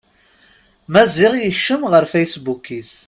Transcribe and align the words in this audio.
Maziɣ 0.93 1.33
yekcem 1.37 1.81
ɣer 1.91 2.03
fasebbuk-is. 2.11 2.91